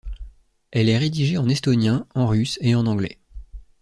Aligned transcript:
Elle 0.71 0.89
est 0.89 0.97
rédigée 0.97 1.37
en 1.37 1.47
estonien, 1.47 2.07
en 2.15 2.25
russe 2.25 2.57
et 2.63 2.73
en 2.73 2.87
anglais. 2.87 3.19